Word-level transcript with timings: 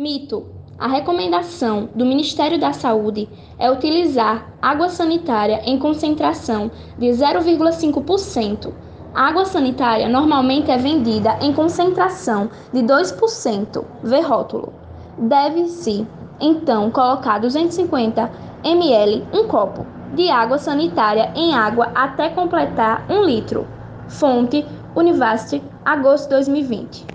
Mito: 0.00 0.46
a 0.78 0.86
recomendação 0.86 1.90
do 1.94 2.06
Ministério 2.06 2.58
da 2.58 2.72
Saúde 2.72 3.28
é 3.58 3.70
utilizar 3.70 4.50
água 4.62 4.88
sanitária 4.88 5.60
em 5.66 5.78
concentração 5.78 6.70
de 6.98 7.08
0,5%. 7.08 8.72
Água 9.14 9.44
sanitária 9.44 10.08
normalmente 10.08 10.70
é 10.70 10.78
vendida 10.78 11.36
em 11.42 11.52
concentração 11.52 12.48
de 12.72 12.80
2%. 12.80 13.84
Ver 14.02 14.22
rótulo. 14.22 14.72
Deve-se, 15.18 16.06
então, 16.40 16.90
colocar 16.90 17.38
250 17.38 18.32
ml, 18.64 19.26
um 19.34 19.48
copo, 19.48 19.84
de 20.14 20.30
água 20.30 20.56
sanitária 20.56 21.30
em 21.36 21.52
água 21.52 21.92
até 21.94 22.30
completar 22.30 23.04
um 23.10 23.22
litro. 23.22 23.66
Fonte: 24.08 24.64
Univast, 24.96 25.62
agosto 25.84 26.30
2020. 26.30 27.09